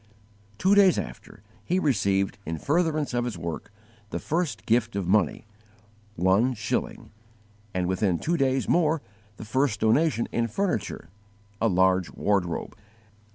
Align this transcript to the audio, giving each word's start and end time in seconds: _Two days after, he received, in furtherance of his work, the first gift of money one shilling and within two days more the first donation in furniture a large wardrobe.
_Two 0.57 0.73
days 0.73 0.97
after, 0.97 1.43
he 1.63 1.77
received, 1.77 2.39
in 2.43 2.57
furtherance 2.57 3.13
of 3.13 3.23
his 3.23 3.37
work, 3.37 3.71
the 4.09 4.17
first 4.17 4.65
gift 4.65 4.95
of 4.95 5.07
money 5.07 5.45
one 6.15 6.55
shilling 6.55 7.11
and 7.71 7.85
within 7.85 8.17
two 8.17 8.35
days 8.35 8.67
more 8.67 9.03
the 9.37 9.45
first 9.45 9.79
donation 9.79 10.27
in 10.31 10.47
furniture 10.47 11.09
a 11.61 11.67
large 11.67 12.09
wardrobe. 12.13 12.75